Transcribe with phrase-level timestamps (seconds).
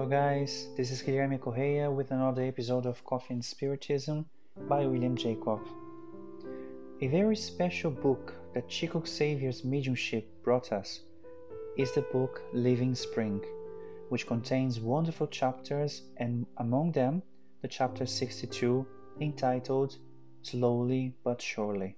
[0.00, 4.24] guys, this is Guilherme Correia with another episode of Coffee and Spiritism
[4.68, 5.60] by William Jacob.
[7.02, 11.00] A very special book that Chico Xavier's mediumship brought us
[11.76, 13.44] is the book Living Spring,
[14.08, 17.22] which contains wonderful chapters and among them
[17.60, 18.86] the chapter 62
[19.20, 19.98] entitled
[20.42, 21.96] Slowly but Surely.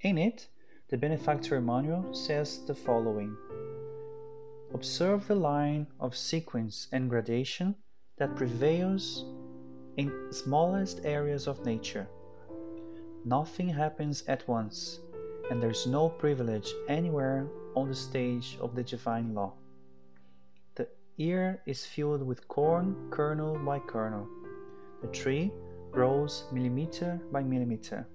[0.00, 0.48] In it,
[0.88, 3.36] the benefactor Emmanuel says the following
[4.74, 7.74] Observe the line of sequence and gradation
[8.16, 9.26] that prevails
[9.98, 12.08] in smallest areas of nature.
[13.24, 15.00] Nothing happens at once,
[15.50, 19.52] and there is no privilege anywhere on the stage of the divine law.
[20.74, 24.26] The ear is filled with corn, kernel by kernel.
[25.02, 25.52] The tree
[25.90, 28.08] grows millimeter by millimeter.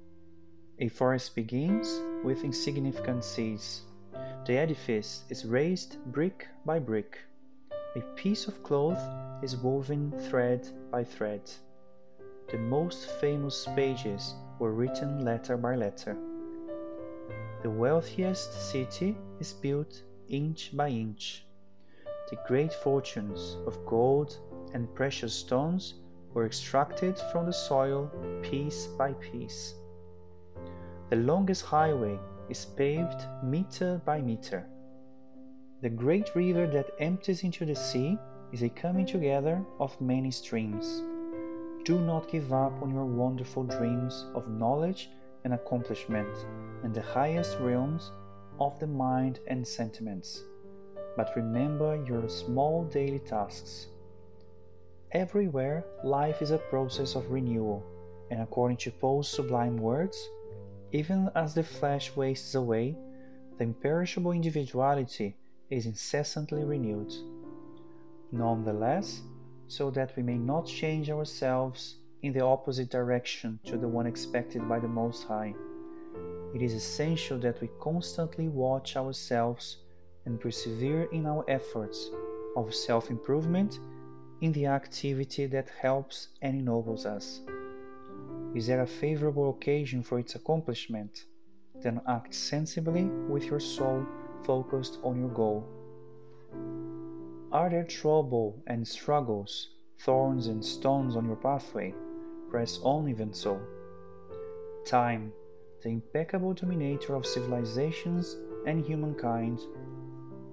[0.80, 3.84] A forest begins with insignificant seeds
[4.48, 7.20] the edifice is raised brick by brick.
[7.98, 11.42] A piece of cloth is woven thread by thread.
[12.50, 16.16] The most famous pages were written letter by letter.
[17.62, 21.46] The wealthiest city is built inch by inch.
[22.30, 24.38] The great fortunes of gold
[24.74, 25.96] and precious stones
[26.34, 28.10] were extracted from the soil
[28.42, 29.76] piece by piece.
[31.10, 32.18] The longest highway
[32.50, 34.66] is paved meter by meter.
[35.82, 38.18] The great river that empties into the sea
[38.52, 41.04] is a coming together of many streams.
[41.84, 45.10] Do not give up on your wonderful dreams of knowledge
[45.44, 46.28] and accomplishment
[46.84, 48.12] and the highest realms
[48.60, 50.44] of the mind and sentiments,
[51.16, 53.88] but remember your small daily tasks.
[55.12, 57.84] Everywhere, life is a process of renewal,
[58.30, 60.30] and according to Paul's sublime words,
[60.92, 62.96] even as the flesh wastes away,
[63.58, 65.36] the imperishable individuality
[65.70, 67.14] is incessantly renewed.
[68.32, 69.22] Nonetheless,
[69.68, 74.68] so that we may not change ourselves in the opposite direction to the one expected
[74.68, 75.54] by the Most High,
[76.56, 79.78] it is essential that we constantly watch ourselves
[80.26, 82.10] and persevere in our efforts
[82.56, 83.80] of self improvement
[84.42, 87.42] in the activity that helps and ennobles us.
[88.56, 91.26] Is there a favorable occasion for its accomplishment?
[91.82, 94.06] Then act sensibly with your soul
[94.44, 95.68] focused on your goal.
[97.52, 99.70] Are there trouble and struggles,
[100.00, 101.94] thorns and stones on your pathway?
[102.50, 103.60] Press on even so.
[104.86, 105.32] Time,
[105.84, 109.60] the impeccable dominator of civilizations and humankind,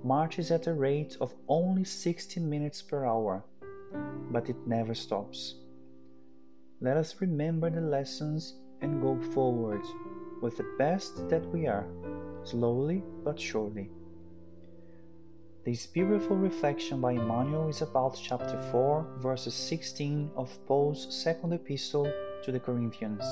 [0.03, 3.44] marches at a rate of only 60 minutes per hour,
[4.31, 5.56] but it never stops.
[6.80, 9.82] Let us remember the lessons and go forward
[10.42, 11.86] with the best that we are,
[12.42, 13.90] slowly but surely.
[15.64, 22.12] This beautiful reflection by Emmanuel is about chapter 4, verses 16 of Paul's second epistle
[22.42, 23.24] to the Corinthians.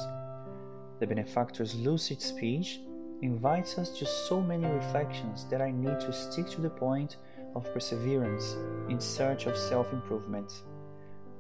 [1.01, 2.81] The benefactor's lucid speech
[3.23, 7.17] invites us to so many reflections that I need to stick to the point
[7.55, 8.57] of perseverance
[8.89, 10.63] in search of self improvement.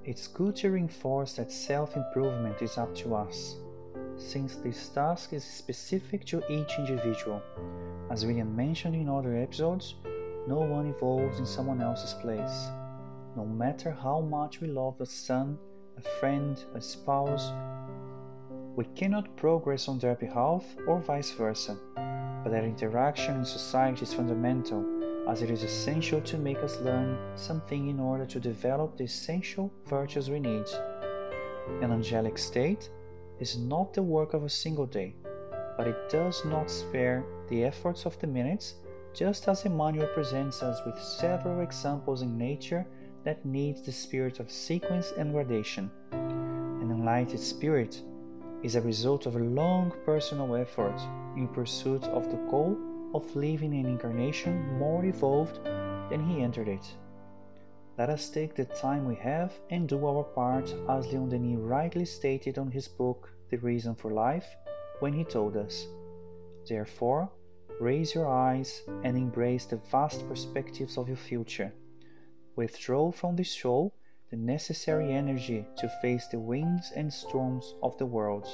[0.04, 3.54] It's good to reinforce that self improvement is up to us,
[4.16, 7.40] since this task is specific to each individual.
[8.10, 9.94] As William mentioned in other episodes,
[10.48, 12.66] no one evolves in someone else's place.
[13.36, 15.56] No matter how much we love a son,
[15.96, 17.52] a friend, a spouse,
[18.74, 21.76] we cannot progress on their behalf or vice versa,
[22.42, 27.16] but that interaction in society is fundamental as it is essential to make us learn
[27.36, 30.66] something in order to develop the essential virtues we need.
[31.80, 32.90] An angelic state
[33.38, 35.14] is not the work of a single day,
[35.76, 38.74] but it does not spare the efforts of the minutes,
[39.14, 42.86] just as Emmanuel presents us with several examples in nature
[43.24, 45.90] that needs the spirit of sequence and gradation.
[46.10, 48.02] An enlightened spirit
[48.64, 51.00] is a result of a long personal effort
[51.36, 52.76] in pursuit of the goal
[53.14, 55.62] of living an incarnation more evolved
[56.10, 56.96] than he entered it.
[57.98, 62.06] Let us take the time we have and do our part, as Leon Denis rightly
[62.06, 64.46] stated on his book The Reason for Life
[65.00, 65.86] when he told us.
[66.66, 67.30] Therefore,
[67.80, 71.72] raise your eyes and embrace the vast perspectives of your future.
[72.56, 73.92] Withdraw from this show
[74.30, 78.48] the necessary energy to face the winds and storms of the world.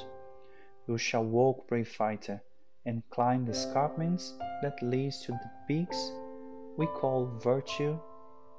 [0.88, 2.42] You shall walk, brave fighter,
[2.88, 4.32] and climb the escarpments
[4.62, 6.10] that leads to the peaks
[6.78, 7.98] we call virtue,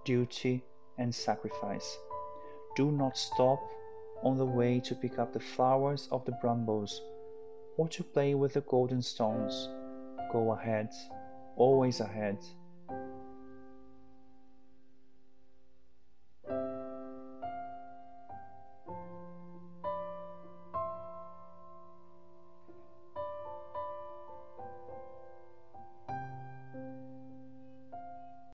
[0.04, 0.62] duty,
[0.98, 1.98] and sacrifice.
[2.76, 3.60] Do not stop
[4.22, 7.02] on the way to pick up the flowers of the brambles
[7.78, 9.70] or to play with the golden stones.
[10.34, 10.90] Go ahead,
[11.56, 12.38] always ahead.